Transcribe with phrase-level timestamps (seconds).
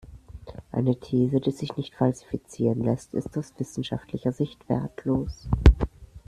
[0.71, 5.47] Eine These, die sich nicht falsifizieren lässt, ist aus wissenschaftlicher Sicht wertlos.